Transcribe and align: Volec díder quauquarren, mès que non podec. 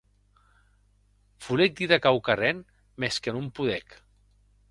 Volec 1.47 1.75
díder 1.81 2.01
quauquarren, 2.05 2.59
mès 3.01 3.21
que 3.23 3.35
non 3.35 3.47
podec. 3.57 3.87